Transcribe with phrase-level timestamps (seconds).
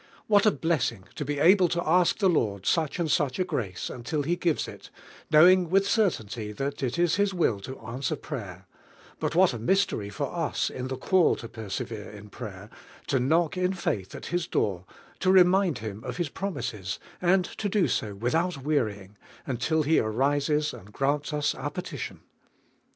[0.25, 3.87] What a blessing to be able to ask the Lord such and such a grace
[3.93, 4.89] umil Hi sives it,
[5.29, 8.65] knowing with certainty that it is His will to answer prayer,
[9.19, 12.71] but what a nivsterv for us in the call to persevere in prayer,
[13.09, 14.85] to knock in faith ait His door,
[15.19, 19.99] to remand Him of His promisee, and to do so without weary int; until He
[19.99, 22.21] arises and grants us our petition!